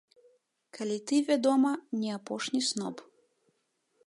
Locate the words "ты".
1.11-1.19